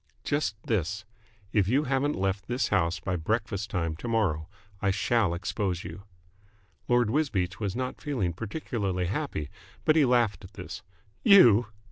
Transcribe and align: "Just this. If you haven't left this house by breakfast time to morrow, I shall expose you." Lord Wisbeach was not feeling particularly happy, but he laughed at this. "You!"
"Just 0.23 0.55
this. 0.63 1.05
If 1.53 1.67
you 1.67 1.83
haven't 1.83 2.15
left 2.15 2.47
this 2.47 2.69
house 2.69 2.99
by 2.99 3.15
breakfast 3.15 3.69
time 3.69 3.95
to 3.97 4.07
morrow, 4.07 4.49
I 4.81 4.89
shall 4.89 5.35
expose 5.35 5.83
you." 5.83 6.05
Lord 6.87 7.11
Wisbeach 7.11 7.59
was 7.59 7.75
not 7.75 8.01
feeling 8.01 8.33
particularly 8.33 9.05
happy, 9.05 9.51
but 9.85 9.95
he 9.95 10.03
laughed 10.03 10.43
at 10.43 10.53
this. 10.53 10.81
"You!" 11.23 11.67